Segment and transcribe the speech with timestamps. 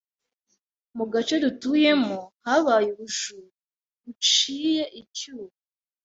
[0.97, 3.49] Mu gace dutuyemo habaye ubujura
[4.03, 5.51] buciye icyuho.